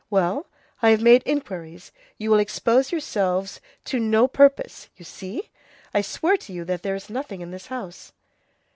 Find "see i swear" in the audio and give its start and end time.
5.05-6.37